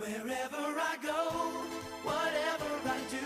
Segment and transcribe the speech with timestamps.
[0.00, 1.12] Wherever I go,
[2.02, 3.20] whatever I do,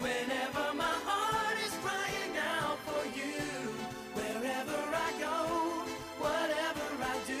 [0.00, 3.72] whenever my heart is crying out for you,
[4.14, 5.86] wherever I go,
[6.20, 7.40] whatever I do,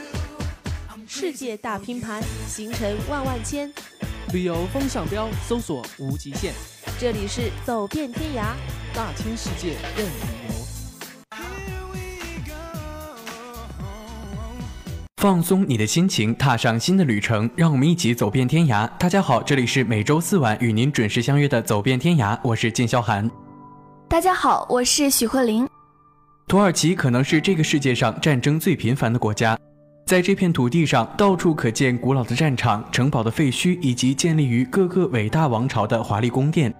[1.06, 3.70] 世界大拼盘，行程万万千。
[4.32, 6.54] 旅游风向标，搜索无极限，
[6.98, 8.54] 这里是走遍天涯，
[8.94, 10.67] 大千世界任你游。
[15.18, 18.88] 放松你的心情，踏上新的旅程，让我们一起走遍天涯。
[19.00, 23.28] 大家好，这里是每周四晚与您准时相约的《走遍天涯》，我是靳潇涵。
[24.08, 25.68] 大家好，我是许慧玲。
[26.46, 29.58] 土耳其可能是这个世界上战争最频繁的国家，
[30.06, 36.72] 在这片土地上，到处可见古老的战场、城堡的废墟，以及建立于各个伟大王朝的华丽宫殿。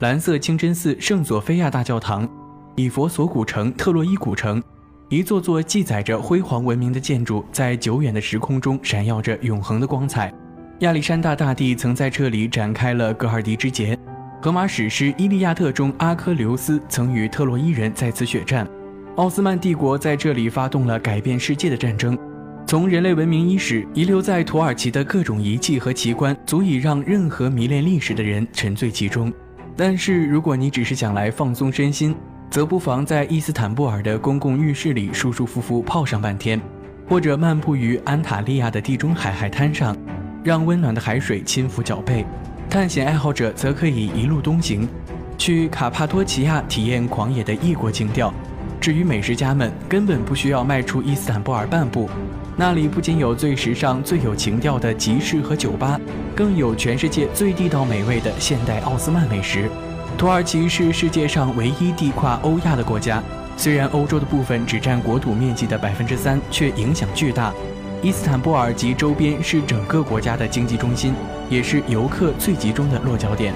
[0.00, 2.28] 蓝色清真寺圣索菲亚大教堂，
[2.74, 4.62] 以佛索古城特洛伊古城。
[5.08, 10.34] 一座座记载着辉煌文明的建筑，在久远的时空中闪耀着永恒的光彩。
[10.80, 13.96] 亚历山大大帝曾在这里展开了格尔迪之劫。
[14.42, 18.66] 荷马史诗《伊利亚特》中，阿喀琉斯曾与特洛伊人在此血战。
[19.14, 22.18] 奥斯曼帝国在这里发动了改变世界的战争。
[22.66, 29.32] 从人类文明伊始遗留在土耳其的各种遗迹和奇观，足以让任何迷恋历史的人沉醉其中。
[29.76, 32.12] 但是，如果你只是想来放松身心，
[32.50, 36.60] 则不妨在伊斯坦布尔的公共浴室里舒舒服服泡上半天，
[37.08, 39.96] 或者漫步于安塔利亚的地中海海滩上，
[40.42, 42.24] 让温暖的海水轻抚脚背。
[42.70, 44.88] 探险爱好者则可以一路东行，
[45.36, 48.32] 去卡帕多奇亚体验狂野的异国情调。
[48.80, 52.08] 至于美食家们，根本不需要迈出伊斯坦布尔半步，
[52.56, 56.00] 那里不仅有最时尚、最有情调的集市和酒吧，
[56.34, 59.68] 更有全世界最地道美味的现代奥斯曼美食。
[60.18, 63.22] 土耳其是世界上唯一地跨欧亚的国家，
[63.54, 67.52] 虽然欧洲的部分只占国土面积的百分之三，却影响巨大。
[68.00, 71.14] 伊斯坦布尔及周边是整个国家的经济中心，
[71.50, 73.52] 也是游客最集中的落脚点。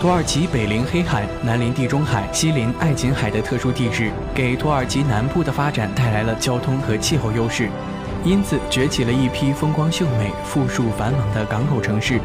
[0.00, 7.68] 土耳其北临黑海，南临地中海，西临爱琴海的特殊地质，给土耳其南部的发展带来了交通和气候优势，
[8.24, 12.20] 因此崛起了一批风光秀美、富庶繁忙的港口城市。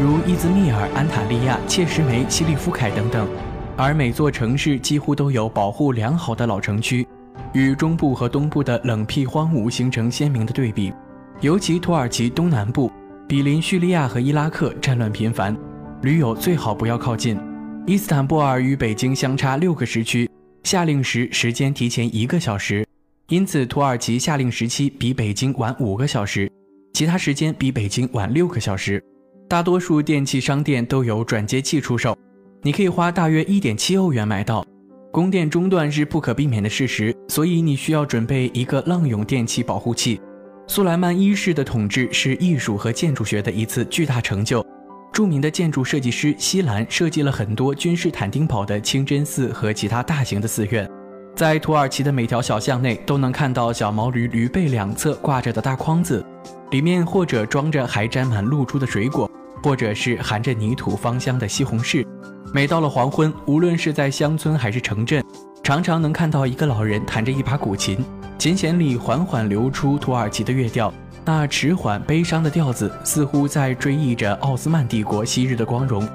[0.00, 3.28] 如伊兹密尔、安塔利亚、切什梅、西利夫凯等等，
[3.76, 7.06] 而每座城市几乎都有保护良好的老城区，
[7.52, 10.92] 与中部和东部的冷僻荒芜形成鲜明的对比。
[11.40, 12.90] 尤其土耳其东南部，
[13.28, 15.56] 比邻叙利亚和伊拉克，战乱频繁，
[16.02, 17.38] 驴友最好不要靠近。
[17.86, 20.28] 伊斯坦布尔与北京相差六个时区，
[20.64, 22.84] 夏令时时间提前一个小时，
[23.28, 26.50] 因此土耳其夏令时期比北京晚五个小时，
[26.94, 29.00] 其他时间比北京晚六个小时。
[29.46, 32.16] 大多数电器商店都有转接器出售，
[32.62, 34.64] 你可以花大约一点七欧元买到。
[35.12, 40.20] 供电中断是不可避免的事实，所以你需要准备一个浪涌电器保护器。
[40.66, 44.64] 苏莱曼一世的统治是艺术和建筑学的一次巨大成就。
[45.12, 50.90] 著名的建筑设计师西兰设计了很多君士坦丁堡的清真寺和其他大型的寺院。
[51.36, 56.24] 在土耳其的每条小巷内都能看到小毛驴驴背两侧挂着的大筐子，
[56.70, 59.30] 里面或者装着还沾满露珠的水果。
[59.64, 62.06] 或者是含着泥土芳香的西红柿。
[62.52, 65.24] 每到了黄昏，无论是在乡村还是城镇，
[65.62, 68.04] 常常能看到一个老人弹着一把古琴，
[68.36, 70.92] 琴弦里缓缓流出土耳其的乐调。
[71.24, 76.06] 那迟缓悲伤的调子，似乎在追忆着奥斯曼帝国昔日的光荣，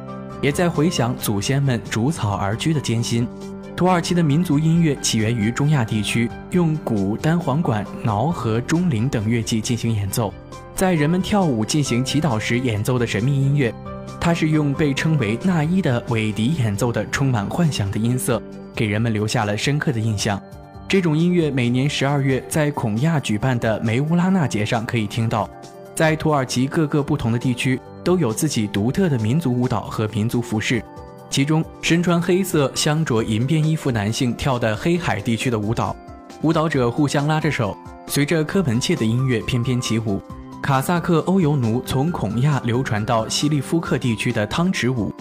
[0.43, 3.27] 也在回想祖先们逐草而居的艰辛。
[3.75, 10.31] 土耳其的民族音乐起源于中亚地区，用鼓、单簧管、铙和钟铃等乐器进行演奏。
[10.79, 13.73] 在人们跳舞、进行祈祷时演奏的神秘音乐，
[14.17, 18.41] 它是用被称为纳伊的韦迪演奏的充满幻想的音色，
[18.73, 20.41] 给人们留下了深刻的印象。
[20.87, 25.49] 这种音乐每年十二月在孔亚举办的梅乌拉纳节上可以听到。
[25.93, 30.81] 在土耳其各个不同的地区都有自己独特的民族舞蹈和民族服饰，
[31.29, 35.93] 其中身穿黑色镶着银边衣服男性跳的黑海地区的舞蹈，
[36.41, 40.21] 舞蹈者互相拉着手，随着科门切的音乐翩翩起舞。
[40.61, 45.11] 卡萨克欧尤奴从孔亚流传到西利夫克地区的汤匙舞，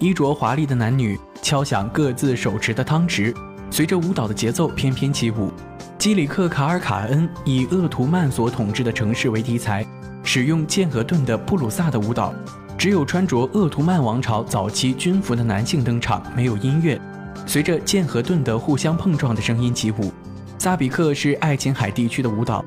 [0.00, 3.34] 衣着华丽的男女敲响各自手持的汤匙，
[3.70, 5.52] 随着舞蹈的节奏翩翩起舞。
[5.98, 9.86] 基里克卡尔卡恩以鄂图曼所统治的城市为题材，
[10.22, 12.34] 使用剑和盾的布鲁萨的舞蹈，
[12.76, 17.00] 只有穿着鄂图曼王朝早期军服的男性登场，没有音乐，
[17.46, 20.12] 随着剑和盾的互相碰撞的声音起舞。
[20.58, 22.64] 萨比克是爱琴海地区的舞蹈。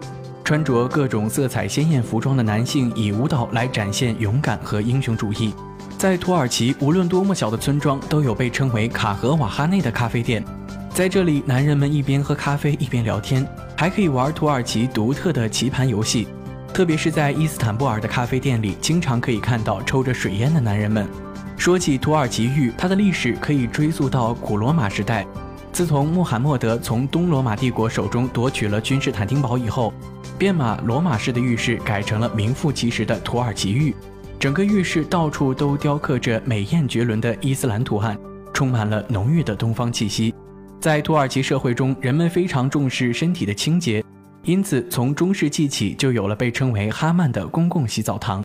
[0.51, 5.53] 穿着各种色彩鲜艳服装的男性以舞蹈来展现勇敢和英雄主义。
[5.97, 10.43] 在土耳其，无论多么小的村庄，都有被称为卡和瓦哈内的咖啡店。
[10.89, 16.27] 在这里，男人们一边喝咖啡一边聊天，还可以玩土耳其独特的棋盘游戏。
[16.73, 21.07] 特别是在伊斯坦布尔的咖啡店里，经常可以看到抽着水烟的男人们。
[21.55, 25.25] 说起土耳其玉，它的历史可以追溯到古罗马时代。
[25.71, 29.93] 自从穆罕默德从东罗马帝国手中夺取了君士坦丁堡以后，
[30.41, 33.95] 便把罗马式的浴室改成了名副其实的土耳其浴。
[34.39, 38.17] 整个浴室到处都雕刻着美艳绝伦的伊斯兰图案，
[38.51, 40.33] 充满了浓郁的东方气息。
[40.79, 44.03] 在土耳其社会中，人们非常重视身体的清洁，
[44.41, 48.43] 因此从中世纪起就有了被称为哈曼的公共洗澡堂。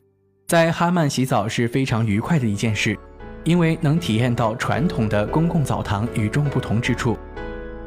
[0.48, 2.94] 在哈曼洗澡是非常愉快的一件事，
[3.42, 7.16] 因为能体验到传统的公共澡堂与众不同之处。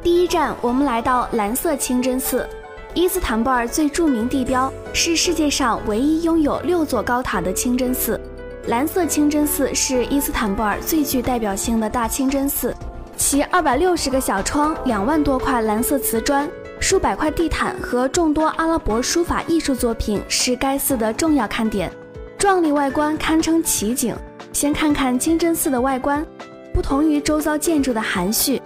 [0.02, 2.44] 第一站，我们来到蓝色清真寺。
[2.92, 8.20] 伊斯坦布尔最著名地标是世界上唯一拥有六座高塔的清真寺。
[8.66, 12.74] 蓝色清真寺是伊斯坦布尔最具代表性的大清真寺，
[13.16, 16.50] 其二百六十个小窗、两万多块蓝色瓷砖、
[16.80, 21.92] 数百块地毯和众多阿拉伯书法艺术作品是该寺的重要看点，
[22.36, 24.16] 壮丽外观堪称奇景。
[24.52, 26.26] 先看看清真寺的外观，
[26.74, 28.60] 不同于周遭建筑的含蓄，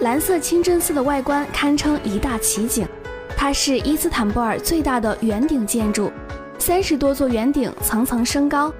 [0.00, 2.86] 蓝色清真寺的外观堪称一大奇景。
[3.40, 6.12] 它是伊斯坦布尔最大的圆顶建筑，
[6.58, 8.70] 三十多座圆顶层层升高，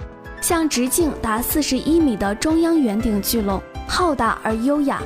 [0.42, 3.58] 向直径达四十一米的中央圆顶聚拢，
[3.88, 5.00] 浩大而优雅，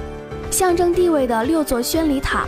[0.51, 2.45] 象征地位的六座宣礼塔。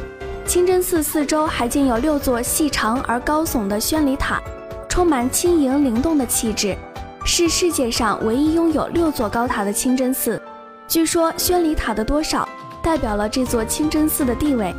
[0.47, 4.43] 清真寺四周还建有六座细长而高耸的宣礼塔，
[4.89, 6.77] 充满轻盈灵动的气质，
[7.25, 10.43] 是世界上唯一拥有六座高塔的清真寺。
[10.89, 12.49] 据说宣礼塔的多少，
[12.83, 14.75] 代表了这座清真寺的地位。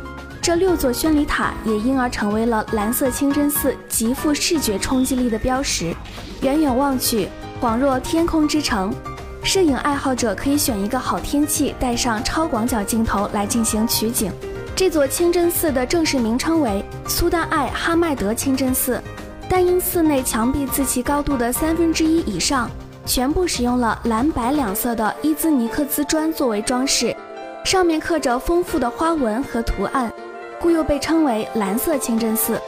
[0.48, 5.94] 这六座宣礼塔也因而成为了蓝色清真寺极富视觉冲击力的标识。
[6.40, 7.28] 远远望去，
[7.60, 8.90] 恍若天空之城。
[9.42, 14.32] 摄影爱好者可以选一个好天气，带上超广角镜头来进行取景。
[14.74, 19.02] 这座清真寺的正式名称为苏丹艾哈迈德清真寺，
[19.50, 22.70] 但因寺内墙壁自其高度的三分之一以上
[23.04, 27.14] 全部使用了蓝白两色的伊兹尼克兹砖作为装饰，
[27.66, 30.10] 上面刻着丰富的花纹和图案。
[30.60, 32.60] 故又被称为蓝色清真寺。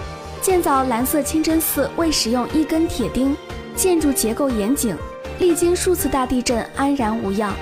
[0.42, 3.36] 建造蓝色清真寺未使用一根铁钉，
[3.76, 4.96] 建筑结构严谨，
[5.38, 7.52] 历经数次大地震安然无恙。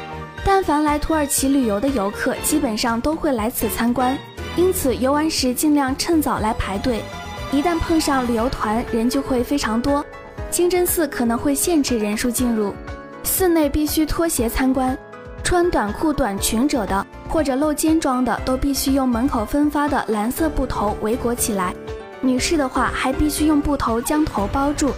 [0.44, 4.16] 但凡来土耳其旅游的游客，基本上都会来此参观，
[4.56, 7.02] 因此游玩时尽量趁早来排队。
[7.50, 10.04] 一旦碰上旅游团，人就会非常多，
[10.50, 12.72] 清真寺可能会限制人数进入，
[13.24, 14.96] 寺内必须脱鞋参观。
[15.48, 21.74] 穿短裤短裙者的，或者露肩装的，都必须用门口分发的蓝色布头围裹起来。
[22.20, 24.90] 女士的话，还必须用布头将头包住。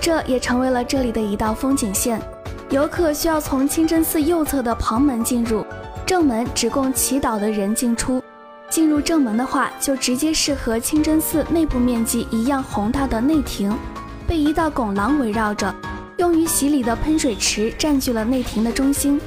[0.00, 2.22] 这也成为了这里的一道风景线。
[2.70, 5.66] 游客需要从清真寺右侧的旁门进入，
[6.06, 8.22] 正门只供祈祷的人进出。
[8.70, 13.76] 进入正门的话，就直接是和清真寺内部面积一样宏大的内庭，
[14.24, 15.74] 被一道拱廊围绕着，
[16.18, 19.20] 用于洗礼的喷水池占据了内庭的中心。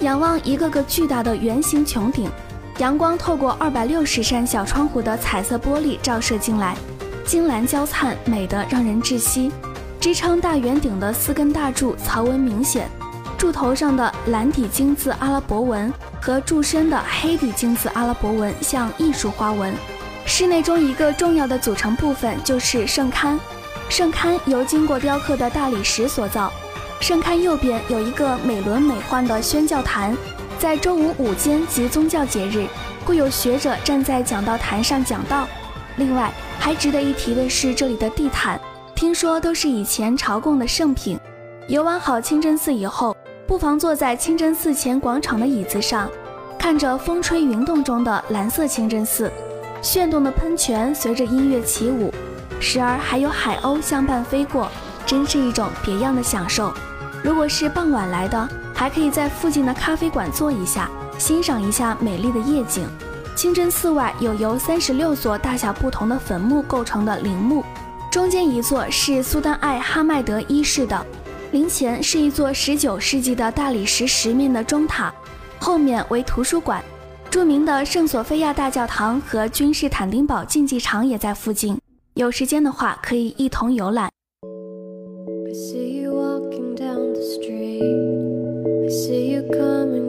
[0.00, 2.30] 仰望一个个巨大的圆形穹顶，
[2.78, 6.76] 阳光透过二百六十扇小窗户的彩色玻璃照射进来，
[7.24, 9.50] 金蓝交灿，美得让人窒息。
[9.98, 12.88] 支撑大圆顶的四根大柱槽纹明显，
[13.38, 19.74] 柱头上的蓝底金字阿拉伯文和柱身的黑底金字阿拉伯文像艺术花纹。
[20.26, 23.38] 室内中一个重要的组成部分就是圣龛，
[23.88, 26.52] 圣龛由经过雕刻的大理石所造。
[27.00, 30.16] 圣龛右边有一个美轮美奂的宣教坛，
[30.58, 32.66] 在周五午间及宗教节日，
[33.04, 35.46] 会有学者站在讲道坛上讲道。
[35.96, 38.60] 另外，还值得一提的是，这里的地毯，
[38.94, 41.18] 听说都是以前朝贡的圣品。
[41.68, 46.10] 游玩好清真寺以后，不妨坐在清真寺前广场的椅子上，
[46.58, 49.30] 看着风吹云动中的蓝色清真寺，
[49.80, 52.12] 炫动的喷泉随着音乐起舞，
[52.58, 54.68] 时而还有海鸥相伴飞过。
[55.06, 56.72] 真是一种别样的享受。
[57.22, 62.86] 如果是傍晚来的，还可以在附近的咖啡馆坐一下，欣赏一下美丽的夜景。
[63.34, 67.64] 清真寺外有由三十六座大小不同的坟墓构成的陵墓，
[68.10, 71.06] 中间一座是苏丹艾哈迈德一世的，
[71.52, 75.12] 陵前是一座十九世纪的大理石石面的钟塔，
[75.58, 76.82] 后面为图书馆。
[77.28, 81.78] 著名的圣索菲亚大教堂和君士坦丁堡竞技场也在附近，
[82.14, 84.08] 有时间的话可以一同游览。
[89.52, 90.05] Coming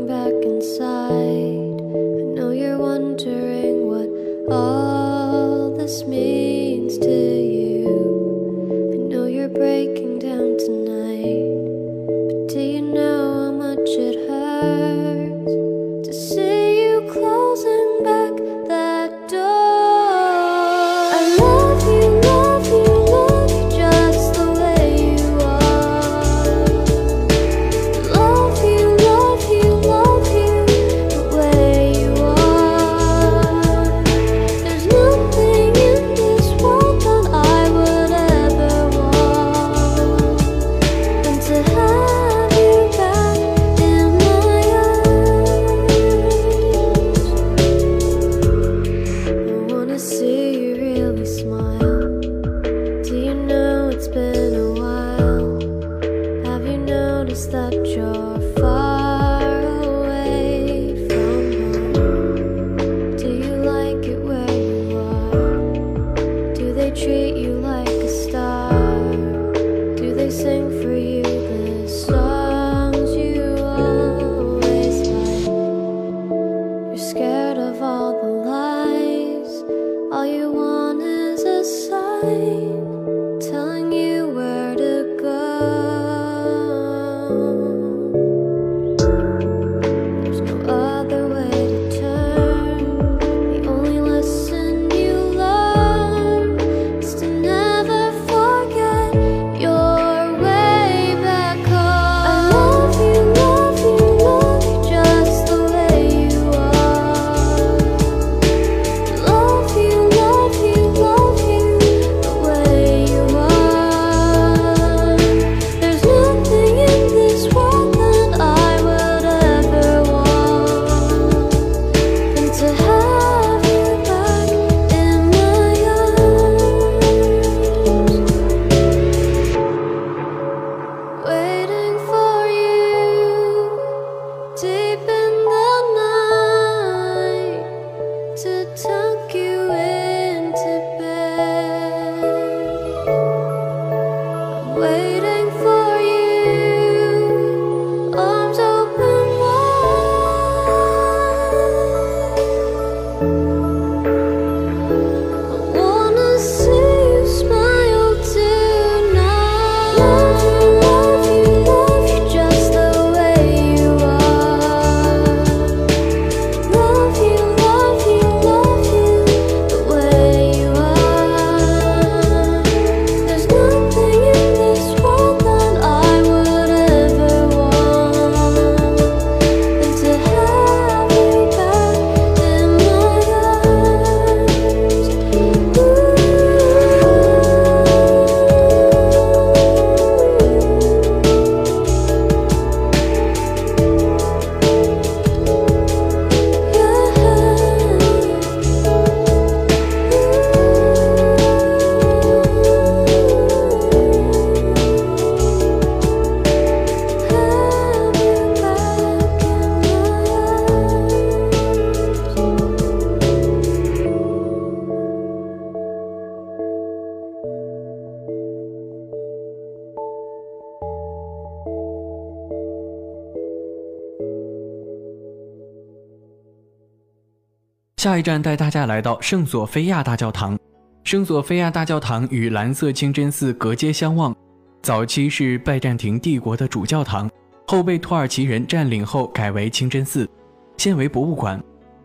[227.98, 230.56] 下一站带大家来到圣索菲亚大教堂。
[231.04, 234.36] 圣索菲亚大教堂与蓝色清真寺隔街相望，
[234.84, 237.27] 早期是拜占庭帝国的主教堂，
[237.66, 240.30] 后被土耳其人占领后改为清真寺，
[240.77, 241.60] 现为博物馆。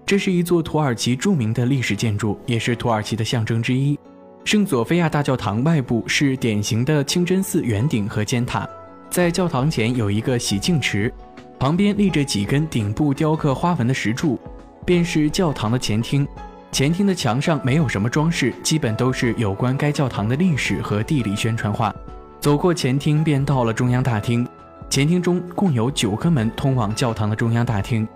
[0.06, 3.98] 这是一座土耳其著名的历史建筑，也是土耳其的象征之一。
[4.44, 8.66] 圣索菲亚大教堂外部是典型的清真寺圆顶和尖塔，
[9.10, 11.12] 在教堂前有一个洗净池，
[11.58, 14.40] 旁边立着几根顶部雕刻花纹的石柱，
[14.84, 16.26] 便是教堂的前厅。
[16.70, 21.94] 前厅的墙上没有什么装饰，基本都是有关该教堂的历史和地理宣传画。
[22.40, 24.46] 走过前厅，便到了中央大厅。
[24.88, 28.06] 前厅中共有九个门通往教堂的中央大厅，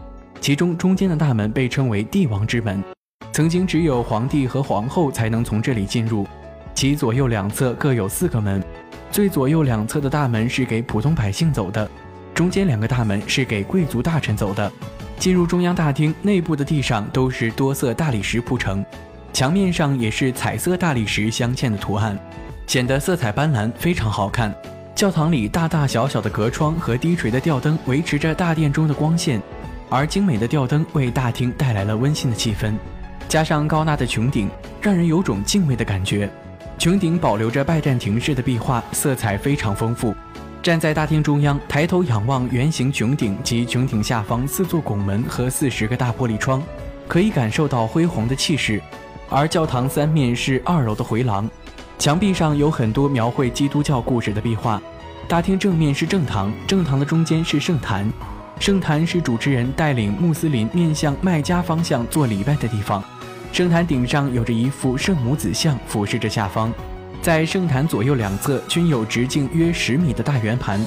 [0.41, 2.83] 其中中间的大门被称为帝王之门，
[3.33, 6.27] 曾经只有皇帝和皇后才能从这里进入。
[6.75, 8.63] 其左右两侧各有四个门，
[9.11, 11.89] 最左右两侧的大门是给普通百姓走的，
[12.35, 14.71] 中间两个大门是给贵族大臣走的。
[15.19, 18.85] 进入中央大厅内部的地上都是多色大理石铺成，
[19.33, 22.19] 墙面上也是彩色大理石镶嵌的图案，
[22.67, 24.55] 显得色彩斑斓，非常好看。
[24.95, 29.43] 教堂里大大小小的隔窗和低垂的吊灯维持着大殿中的光线，
[29.91, 32.75] 而精美的吊灯为大厅带来了温馨的气氛，
[33.29, 34.49] 加上高大的穹顶，
[34.81, 36.31] 让人有种敬畏的感觉。
[36.79, 40.15] 穹顶保留着拜占庭式的壁画，色彩非常丰富。
[40.67, 46.61] 站在大厅中央，抬头仰望圆形穹顶及穹顶下方四座拱门和四十个大玻璃窗，
[47.07, 48.83] 可以感受到恢宏的气势。
[49.31, 51.49] 而教堂三面是二楼的回廊，
[52.01, 54.83] 墙壁上有很多描绘基督教故事的壁画。
[55.29, 58.13] 大厅正面是正堂，正堂的中间是圣坛，
[58.59, 63.01] 圣坛是主持人带领穆斯林面向麦加方向做礼拜的地方。
[63.53, 66.75] 圣坛顶上有着一副圣母子像，俯视着下方。
[67.23, 70.81] 在圣坛左右两侧均有直径约十米的大圆盘，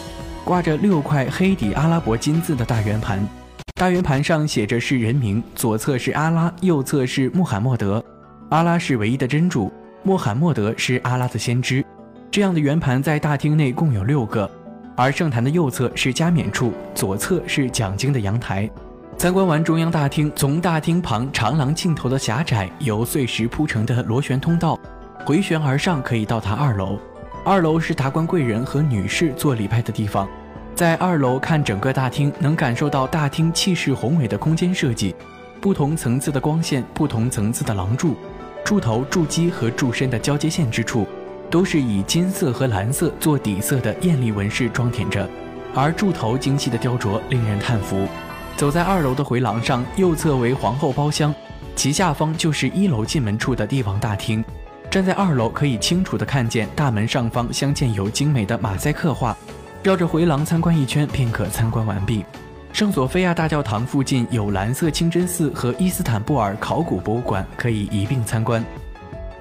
[0.45, 3.27] 挂着六块黑底阿拉伯金字的大圆盘。
[3.75, 8.03] 大圆盘上写着是人名，左侧是阿拉，右侧是穆罕默德。
[8.49, 9.71] 阿拉是唯一的真主，
[10.03, 11.83] 穆罕默德是阿拉的先知。
[12.31, 14.49] 这样的圆盘在大厅内共有六个，
[14.95, 18.69] 而圣坛的右侧是加冕处，左侧是讲经的阳台。
[19.17, 24.79] 参观完中央大厅，从大厅旁长廊尽头的狭窄由碎石铺成的螺旋通道
[25.25, 26.97] 回旋而上，可以到达二楼。
[27.45, 30.27] 二楼是达官贵人和女士做礼拜的地方。
[30.75, 35.15] 在二楼看整个大厅，能感受到大厅气势宏伟的空间设计，
[35.59, 38.15] 不同层次的光线，不同层次的廊柱、
[38.63, 41.05] 柱头、柱基和柱身的交接线之处，
[41.49, 45.27] 都是以金色和蓝色做底色的艳丽纹饰装填着，
[45.75, 48.07] 而柱头精细的雕琢令人叹服。
[48.55, 51.33] 走在二楼的回廊上，右侧为皇后包厢，
[51.75, 54.43] 其下方就是一楼进门处的帝王大厅。
[54.89, 59.37] 站在二楼，可以清楚地看见大门上方镶嵌有精美的马赛克画。
[59.83, 62.25] 绕着回廊参观一圈，便可参观完毕。
[62.73, 68.65] 圣索菲亚大教堂附近有蓝色清真寺和伊斯坦布尔考古博物馆，可以一并参观。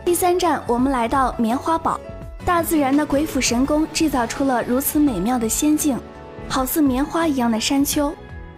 [0.05, 1.99] 第三站，我们来到棉花堡。
[2.45, 5.99] 大自然的鬼斧神工制造出了如此美妙的仙境，
[6.47, 8.15] 好似棉花一样的山丘。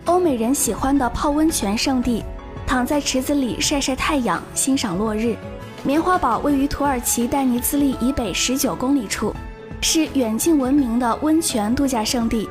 [0.07, 2.25] 欧美人喜欢的泡温泉圣地，
[2.67, 5.37] 躺在池子里晒晒太阳，欣赏落日。
[5.83, 9.35] 棉花堡位于土耳其戴尼兹利以北十九公里处，
[9.81, 12.47] 是远近闻名的温泉度假胜地。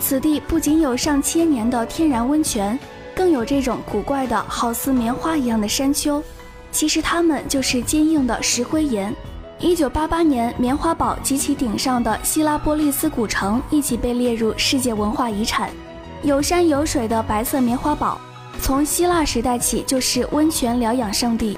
[0.00, 2.78] 此地不仅有上千年的天然温泉，
[3.16, 6.22] 更有这种古怪的好似棉花一样的山丘。
[6.70, 9.14] 其实它们就是坚硬的石灰岩。
[9.58, 15.70] 一九八八年，棉花堡及其顶上的希拉波利斯古城一起被列入世界文化遗产。
[16.22, 18.20] 有山有水的白色棉花堡，
[18.60, 21.56] 从希腊时代起就是温泉疗养圣地。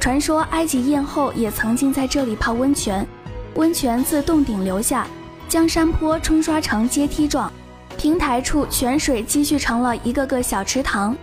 [0.00, 3.06] 传说埃及艳后也曾经在这里泡温泉，
[3.54, 5.06] 温泉自洞顶流下，
[5.48, 7.52] 将山坡冲刷成阶梯状，
[7.96, 11.16] 平台处泉水积蓄成了一个个小池塘。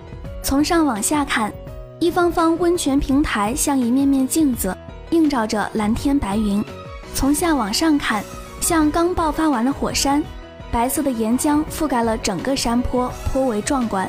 [0.44, 1.52] 从上往下看，
[2.00, 4.76] 一方方温泉平台像一面面镜子，
[5.12, 6.62] 映照着蓝天白云；
[7.14, 8.24] 从下往上看，
[8.60, 10.22] 像刚爆发完的火山。
[10.72, 14.08] 白色的岩浆覆盖了整个山坡，颇为壮观。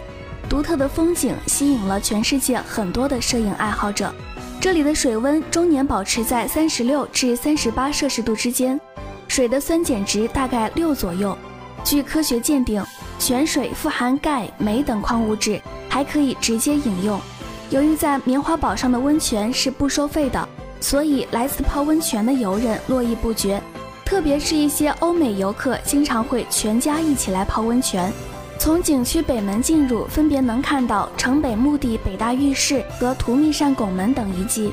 [0.49, 4.13] 独特的风景吸引了全世界很多的摄影爱好者。
[4.61, 8.81] 这里的水温终年保持在三十六至三十八摄氏度之间，
[9.29, 11.37] 水的酸碱值大概六左右。
[11.85, 12.83] 据科学鉴定，
[13.19, 17.21] 泉水富含钙、镁等矿物质，还可以直接饮用。
[17.71, 20.49] 由于在棉花堡上的温泉是不收费的，
[20.81, 23.63] 所以来自泡温泉的游人络绎不绝。
[24.05, 28.13] 特别是一些欧美游客，经常会全家一起来泡温泉。
[28.59, 34.71] 从景区北门进入，分别能看到城北墓地、北大浴室和图密善拱门等遗迹；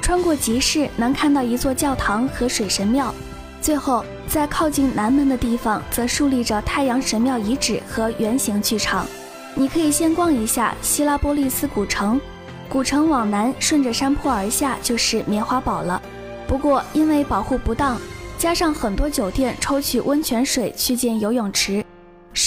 [0.00, 3.14] 穿过集市，能看到一座教堂和水神庙。
[3.60, 9.06] 最后，在靠近南门的地方，则竖立着太阳神庙遗址和圆形剧场。
[9.54, 12.20] 你可以先逛一下希拉波利斯古城，
[12.68, 16.00] 古城往南顺着山坡而下就是棉花堡了。
[16.48, 18.00] 不过，因为保护不当。
[18.38, 21.82] 加上很多酒店抽取温泉水去建游泳池，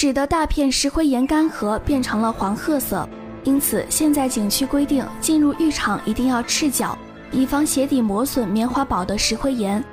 [0.02, 3.06] 使得大片石灰岩干涸变成了黄褐色。
[3.44, 6.96] 因此，现在景区规定进入浴场一定要赤脚，
[7.30, 9.84] 以防鞋底磨损棉花堡的石灰岩，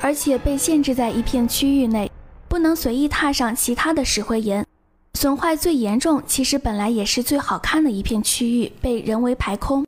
[0.00, 2.08] 而且被限制在一片区域内，
[2.46, 4.64] 不能随意踏上其他的石灰岩。
[5.14, 9.84] 损坏最严重，其实本来也是最好看的一片区域被人为排空，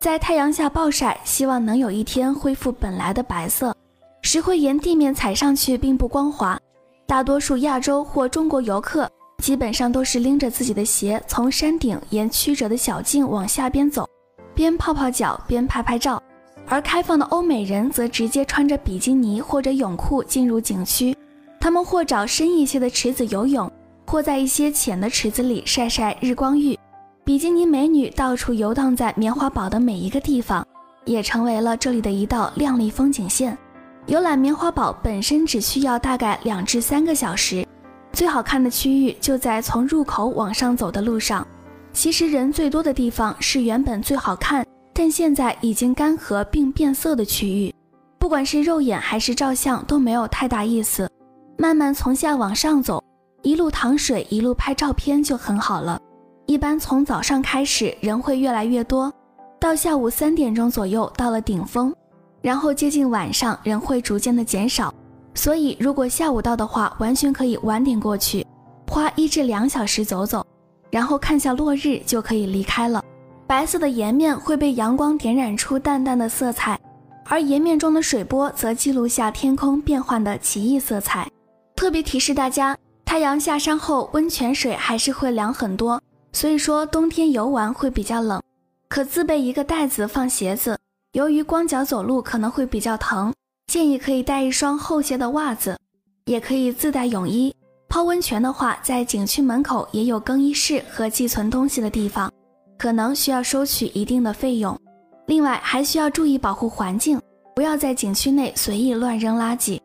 [0.00, 3.74] 在太阳下暴晒，希望能有一天恢复本来的白色。
[4.20, 6.58] 石灰岩地面踩上去并不光滑，
[7.06, 9.10] 大多数亚洲或中国游客
[9.42, 14.08] 基本上都是拎着自己的鞋从山顶沿曲折的小径往下边走，
[14.54, 16.22] 边泡泡脚边拍拍照。
[16.68, 21.12] 而开放的欧美人则直接穿着比基尼或者泳裤进入景区，
[21.58, 23.68] 他们或找深一些的池子游泳，
[24.06, 26.78] 或在一些浅的池子里晒晒日光浴。
[27.24, 30.64] 比基尼美女到处游荡在棉花堡的每一个地方，
[31.04, 33.58] 也成为了这里的一道亮丽风景线。
[34.06, 37.66] 游览棉花堡本身只需要大概两至三个小时，
[38.12, 41.46] 最好看的区域就在从入口往上走的路上。
[41.92, 47.74] 其实人最多的地方是原本最好看，但现在已经干涸并变色的区域。
[48.18, 51.10] 不管是肉眼还是照相都没有太大意思。
[51.58, 53.02] 慢慢从下往上走，
[53.42, 56.00] 一路淌水，一路拍照片就很好了。
[56.46, 59.12] 一般从早上开始人会越来越多，
[59.60, 61.94] 到下午三点钟左右到了顶峰。
[62.40, 64.92] 然后接近晚上，人会逐渐的减少，
[65.34, 68.46] 所以如果下午到的话，完全可以晚点过去，
[68.88, 70.46] 花一至两小时走走，
[70.90, 73.02] 然后看下落日就可以离开了。
[73.46, 76.78] 白色的岩面会被阳光点染出淡淡的色彩，
[77.26, 81.28] 而岩面中的水波则记录下天空变幻的奇异色彩。
[81.76, 86.00] 特别提示大家，太阳下山后，温泉水还是会凉很多，
[86.32, 88.40] 所以说冬天游玩会比较冷，
[88.88, 90.78] 可自备一个袋子放鞋子。
[91.12, 93.34] 由于光脚走路可能会比较疼，
[93.72, 95.78] 建议可以带一双厚些的袜子，
[96.26, 97.50] 也可以自带泳衣。
[97.88, 102.30] 泡温泉的话，在景区门口也有更衣室和寄存东西的地方，
[102.76, 104.78] 可能需要收取一定的费用。
[105.26, 107.18] 另外，还需要注意保护环境，
[107.56, 109.80] 不要在景区内随意乱扔垃圾。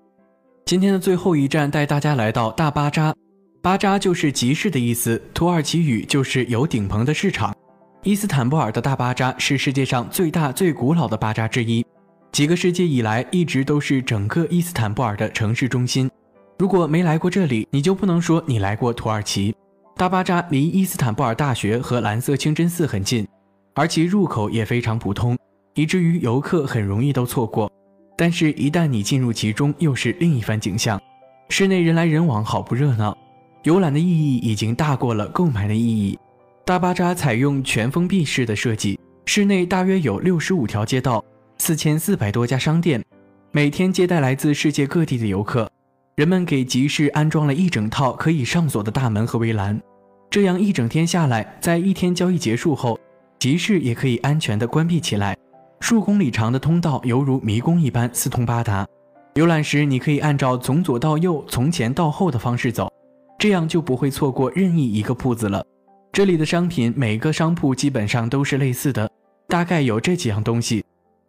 [0.65, 3.15] 今天的最后一站带大家来到大巴扎，
[3.61, 7.55] 巴扎就是集市的意思，土耳其语就是有顶棚的市场。
[8.03, 11.85] 伊斯坦布尔的大巴扎是世界上最大最古老的巴扎之一，
[12.31, 16.09] 几个世纪以来一直都是整个伊斯坦布尔的城市中心。
[16.59, 19.55] 如果没来过这里，你就不能说你来过土耳其。
[19.95, 23.27] 大巴扎离伊斯坦布尔大学和蓝色清真寺很近，
[23.73, 25.37] 而其入口也非常普通，
[25.73, 27.71] 以至于游客很容易都错过。
[28.15, 31.01] 但是，一旦你进入其中，又是另一番景象。
[31.49, 33.17] 室内人来人往，好不热闹。
[33.63, 36.17] 游览的意义已经大过了购买的意义。
[36.65, 41.23] 大巴扎采用全封闭式的设计，室内大约有六十五条街道，
[41.67, 43.03] 四千四百多家商店，
[43.51, 45.69] 每天接待来自世界各地的游客。
[46.15, 49.77] 人们给集市安装了一整套可以上锁的大门和围栏，
[50.29, 52.97] 这样一整天下来，在一天交易结束后，
[53.37, 55.35] 集市也可以安全地关闭起来。
[55.81, 58.87] 数公里长的通道犹如迷宫一般四通八达。
[59.33, 62.89] 游览时，你可以按照从左到右、从前到后的方式走，
[63.37, 65.61] 这样就不会错过任意一个铺子了。
[66.13, 69.11] 这里的商品每个商铺基本上都是类似的，
[69.49, 70.81] 大概有这几样东西：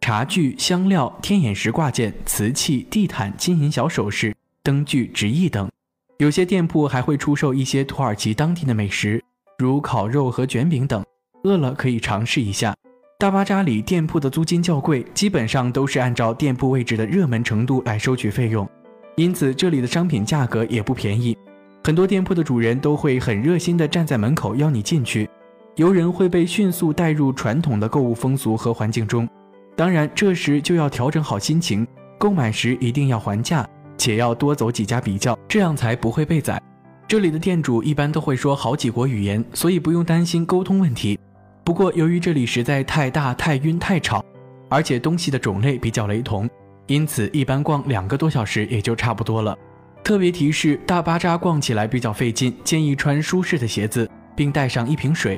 [0.09, 4.35] 茶具、香料、天眼石挂件、瓷器、地毯、金银小首饰。
[4.63, 5.69] 灯具、纸艺等，
[6.17, 9.23] 有些店铺还会出售一些土耳其当地的美食，
[9.59, 11.05] 如烤肉和卷饼等。
[11.43, 12.73] 饿了可以尝试一下。
[13.19, 18.67] 大巴扎里店铺的租金较贵，基本上都是按照店铺位置的热门程度来收取费用，
[19.15, 21.37] 因此这里的商品价格也不便宜。
[21.83, 25.29] 很多店铺的主人都会很热心地站在门口邀你进去，
[25.75, 29.29] 游人会被迅速带入传统的购物风俗和环境中。
[29.75, 33.67] 当然，这时就要调整好心情，购买时一定要还价。
[33.97, 36.57] 且要多走几家比较，这样才不会被宰。
[37.05, 41.19] 这里的店主一般都会说好几国语言，所以不用担心沟通问题。
[41.65, 44.23] 不过由于这里实在太大、太晕、太吵，
[44.69, 46.49] 而且东西的种类比较雷同，
[46.87, 49.53] 因此一般逛两个多小时也就差不多了。
[50.01, 55.37] 特别提示：大巴扎逛起来比较费劲，建议穿舒适的鞋子，并带上一瓶水。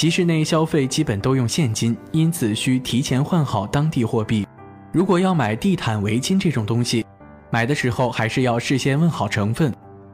[0.00, 4.46] 集市内消费基本都用现金，因此需提前换好当地货币。
[4.92, 7.04] 如果要买地毯、围巾这种东西，
[7.50, 9.70] 买的时候还是要事先问好成分，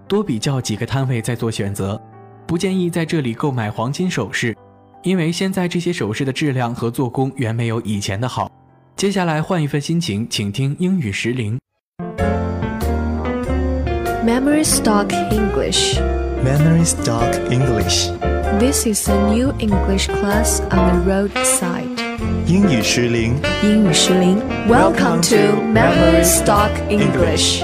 [0.08, 2.02] 多比较几个摊位再做选择。
[2.48, 4.56] 不建议在这里购买黄金首饰，
[5.04, 8.50] 因为现在这些首饰的质量和做工远没有以前的好。
[8.96, 11.56] 接下来换一份心情，请听英语时铃。
[14.26, 16.00] Memory Stock English.
[16.44, 18.10] Memory Stock English.
[18.45, 21.89] This is a new English class on the roadside.
[22.45, 23.35] 英语时铃。
[23.63, 24.39] 英语时铃。
[24.67, 27.63] Welcome to Memory Stock English.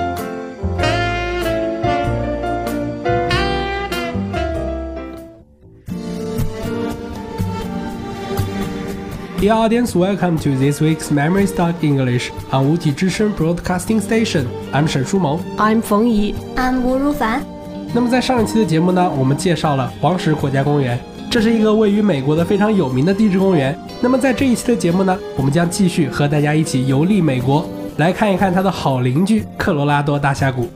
[9.40, 14.46] ，Dear audience, welcome to this week's Memory Stock English on 无体之声 Broadcasting Station.
[14.74, 15.40] I'm 沈书萌。
[15.58, 16.34] I'm 冯怡。
[16.56, 17.46] 安吴如凡，
[17.95, 20.99] 那么在上一期的节目呢，我们介绍了黄石国家公园，
[21.31, 23.79] 这是一个位于美国的非常有名的地质公园。
[24.01, 30.67] 那么在这一期的节目呢，我们将继续和大家一起游历美国，来看一看它的好邻居科罗拉多大峡谷。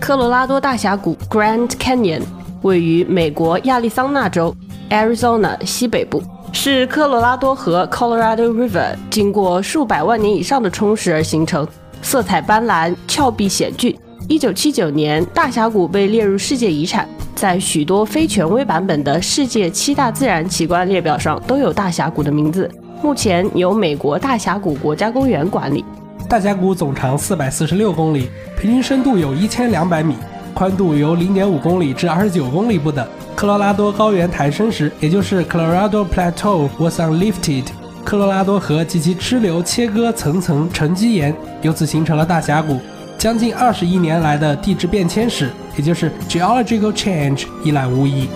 [0.00, 2.22] 科罗拉多大峡谷 （Grand Canyon）
[2.62, 4.52] 位于美国亚利桑那州
[4.90, 6.20] Arizona 西北部，
[6.52, 11.66] 是科罗拉多河 （Colorado River） 经过数百万年以上的冲蚀而形成，
[12.02, 13.96] 色彩斑斓，峭壁险峻。
[14.26, 22.70] 一九七九年，大峡谷被列入世界遗产，在许多非权威版本的世界七大自然奇观列表上都有大峡谷的名字。
[23.02, 25.84] 目前由美国大峡谷国家公园管理。
[26.26, 30.14] 大峡谷总长四百四十六公里，平均深度有一千两百米，
[30.54, 33.06] 宽度由零点五公里至二十九公里不等。
[33.36, 37.64] 科罗拉多高原抬升时，也就是 Colorado Plateau was unlifted，
[38.02, 42.80] 科罗拉多河及其支流切割层层沉积岩，由此形成了大峡谷。
[43.24, 48.28] 将近二十亿年来的地质变迁史，也就是 geological change，一览无遗。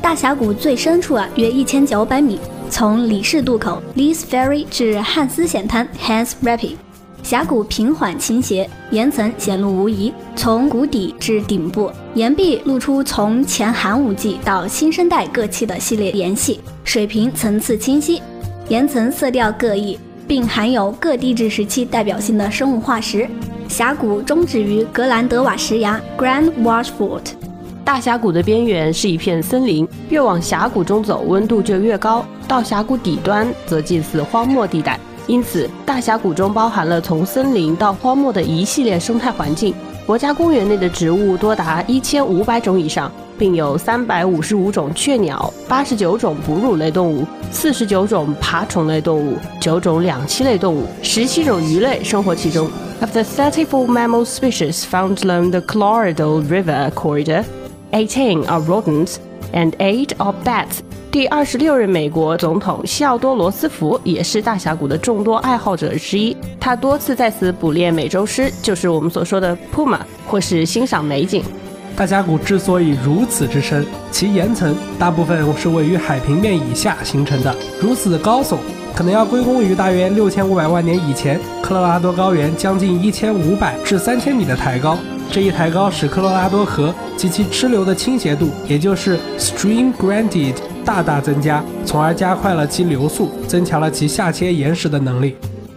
[0.00, 2.38] 大峡谷最深处啊，约一千九百米，
[2.70, 6.76] 从李氏渡口 Lee's Ferry 至汉斯险滩 Hans Rapid，
[7.24, 10.12] 峡谷平缓倾斜，岩层显露无遗。
[10.36, 18.22] 从谷底至顶部，岩壁露出从前寒武纪到新生代各期的系列岩系，水平层次清晰，
[18.68, 23.28] 岩层色调各异，并含有各地质时期代表性的生物化石。
[23.68, 27.32] 峡谷终止于格兰德瓦石崖 （Grand wash fort。
[27.84, 32.24] 大峡谷的边缘是一片森林，越往峡谷中走，温度就越高。
[32.48, 39.74] 到峡谷底端则近似荒漠地带，因此大峡谷中包含了从森林到荒漠的一系列生态环境。
[40.06, 52.68] 国家公园内的植物多达一千五百种以上，并有三百五十五种雀鸟、八十九种哺乳类动物、四十九种爬虫类动物、九种两栖类动物、十七种鱼类生活其中。
[53.00, 57.44] Of the 34 mammal species found along the Colorado River corridor,
[57.92, 59.16] 18 are rodents
[59.52, 60.78] and 8 are bats.
[61.10, 66.36] 第二十六任美国总统西奥多·罗斯福也是大峡谷的众多爱好者之一。
[66.60, 71.42] 他多次在此捕猎美洲狮，就是我们所说的 puma，或是欣赏美景。
[71.96, 77.56] 大峡谷之所以如此之深，其岩层大部分是位于海平面以下形成的。
[77.80, 78.58] 如此高耸，
[78.94, 84.98] 可能要归功于大约六千五百万年以前，科罗拉多高原将近一千五百至三千米的抬高。
[85.32, 95.34] 这一抬高使科罗拉多河及其支流的倾斜度，也就是 stream gradient 大大增加，从而加快了其流速，增强了其下切岩石的能力。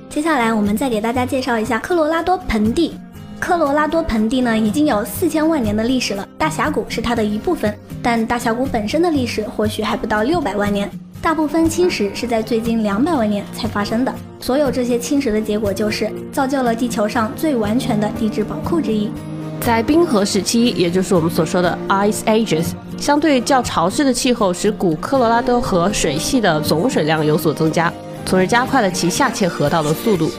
[0.10, 2.94] 接下来，我们再给大家介绍一下科罗拉多盆地。
[3.40, 7.74] 科罗拉多盆地呢，已经有四千万年的历史了，大峡谷是它的一部分，
[8.04, 10.90] 但大峡谷本身的历史或许还不到六百万年。
[11.22, 14.14] 大部分侵蚀是在最近两百万年才发生的。
[14.40, 19.10] 所有这些侵蚀的结果，就是造就了地球上最完全的地质宝库之一。
[19.62, 27.92] 在冰河时期，也就是我们所说的 Ice Ages，相对较潮湿的气候使古科罗拉多河水系的总水量有所增加，
[28.26, 30.30] 从而加快了其下切河道的速度。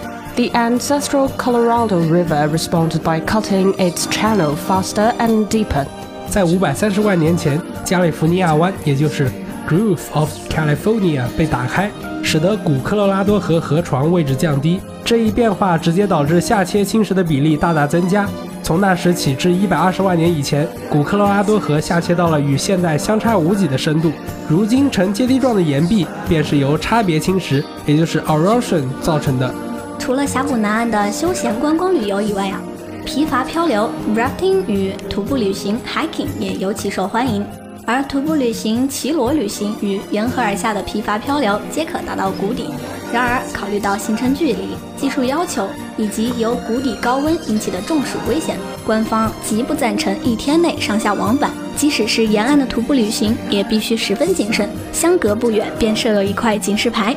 [0.40, 5.84] The ancestral Colorado River responded by cutting its channel faster and deeper。
[6.30, 9.30] 在五百三十万年前，加利福尼亚湾，也就是
[9.68, 11.90] Groove of California 被打开，
[12.22, 14.80] 使得古科罗拉多河河床位置降低。
[15.04, 18.26] 这一变化直接导致下切侵蚀的比例大大增加。
[18.62, 24.10] 从那时起至一百二十万年以前，古科罗拉多河下切到了与现代相差无几的深度。
[24.48, 29.54] 如今呈阶梯状的岩壁，便是由差别侵蚀，也就是 erosion 造成的。
[30.00, 32.60] 除了峡谷南岸的休闲观光旅游以外啊，
[33.04, 37.46] 皮筏漂流 （rafting） 与徒步旅行 （hiking） 也尤其受欢迎。
[37.86, 42.70] 而徒步旅行、骑骡旅行与沿河而下的皮筏漂流皆可达到谷底。
[43.12, 51.50] 然而，考虑到行程距离、技术要求以及由谷底高温引起的中暑危险，官方极不赞成一天内上下往返。
[51.76, 54.68] 即使是沿岸的徒步旅行，也必须十分谨慎。
[54.92, 57.14] 相隔不远便设有一块警示牌。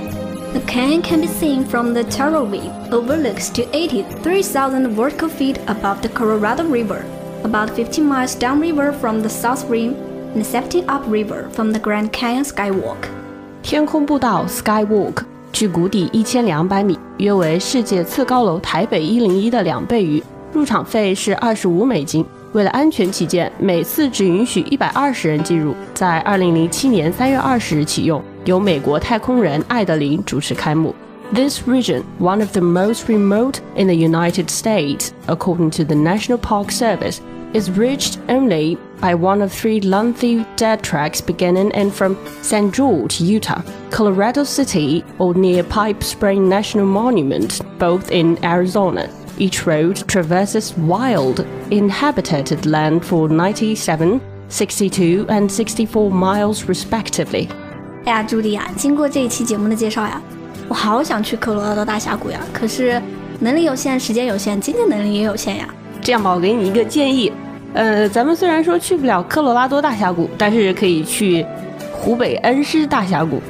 [0.53, 6.01] The canyon can be seen from the Taro Reef, overlooks to 83,000 vertical feet above
[6.01, 7.05] the Colorado River,
[7.45, 9.95] about 15 miles downriver from the South Rim,
[10.35, 13.09] and 70 upriver from the Grand Canyon Skywalk.
[13.63, 20.23] 天空步道 Skywalk 距谷底一千两百米，约为世界次高楼台北一零一的两倍余。
[20.53, 22.25] 入场费是二十五美金。
[22.53, 25.75] 为了安全起见，每次只允许一百二十人进入。
[25.93, 30.95] 在二零零七年三月二十日启用，由美国太空人艾德林主持开幕。
[31.33, 36.71] This region, one of the most remote in the United States, according to the National Park
[36.71, 37.19] Service,
[37.53, 42.75] is reached only by one of three lengthy dirt tracks beginning and from St.
[42.75, 43.61] George, Utah,
[43.91, 49.11] Colorado City, or near Pipe Spring National Monument, both in Arizona.
[49.38, 57.48] Each road traverses wild, inhabited land for 97, 62, and 64 miles respectively.
[58.06, 60.22] 哎呀，朱迪呀，经过这一期节目的介绍呀，
[60.68, 63.02] 我好想去科罗拉多大峡谷呀，可是
[63.40, 65.68] 能力有限，时间有限，经济能力也有限呀。
[66.00, 67.32] 这样吧，我给你一个建议，
[67.74, 71.44] 呃，咱们虽然说去不了科罗拉多大峡谷，但是可以去
[71.92, 73.42] 湖北恩施大峡谷。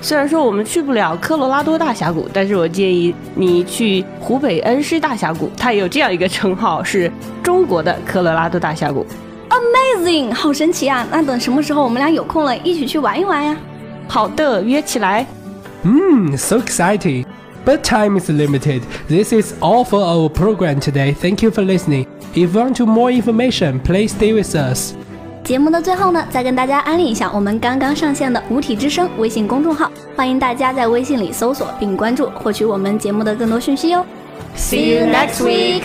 [0.00, 7.10] 虽然说我们去不了科罗拉多大峡谷，但是我建议你去湖北恩施大峡谷，它有这样一个称号，是
[7.42, 9.04] 中国的科罗拉多大峡谷。
[9.48, 11.06] Amazing，好神奇啊！
[11.10, 13.56] 那等什么时候我们俩有空了，一起去玩一玩呀？
[14.06, 15.26] 好的，约起来。
[15.82, 17.24] 嗯、mm,，so exciting.
[17.64, 18.82] But time is limited.
[19.08, 21.14] This is all for our program today.
[21.14, 22.06] Thank you for listening.
[22.34, 24.94] If you want to more information, please stay with us.
[25.48, 34.04] 节目的最后呢，再跟大家安利一下我们刚刚上线的“五体之声”微信公众号，欢迎大家在微信里搜索并关注，获取我们节目的更多讯息哟。
[34.54, 35.84] See you next week.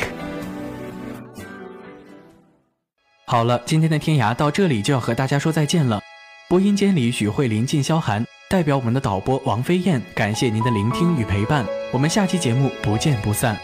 [3.26, 6.02] 好了，今天的天涯到这里就要和大家说再见了。
[6.49, 11.65] 播音间里，许慧琳、靳萧寒代表我们的导播王飞燕，感谢您的聆听与陪伴。
[11.93, 13.58] 我们下期节目不见不散。